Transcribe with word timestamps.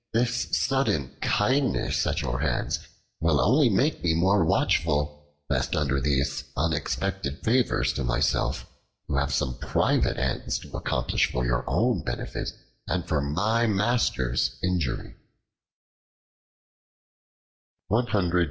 This 0.13 0.47
sudden 0.57 1.15
kindness 1.21 2.07
at 2.07 2.23
your 2.23 2.39
hands 2.39 2.79
will 3.19 3.39
only 3.39 3.69
make 3.69 4.03
me 4.03 4.15
more 4.15 4.43
watchful, 4.43 5.27
lest 5.47 5.75
under 5.75 6.01
these 6.01 6.45
unexpected 6.57 7.43
favors 7.43 7.93
to 7.93 8.03
myself, 8.03 8.65
you 9.07 9.17
have 9.17 9.31
some 9.31 9.59
private 9.59 10.17
ends 10.17 10.57
to 10.57 10.75
accomplish 10.75 11.31
for 11.31 11.45
your 11.45 11.63
own 11.67 12.01
benefit, 12.03 12.49
and 12.87 13.07
for 13.07 13.21
my 13.21 13.67
master's 13.67 14.57
injury." 14.63 15.13